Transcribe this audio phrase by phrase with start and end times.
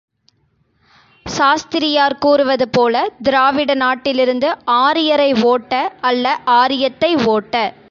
[1.25, 2.95] சாஸ்திரியார் கூறுவது போல,
[3.21, 4.49] திராவிட நாட்டிலிருந்து
[4.79, 5.73] ஆரியரை ஓட்ட
[6.09, 6.25] அல்ல
[6.57, 7.55] ஆரியத்தை ஓட்ட!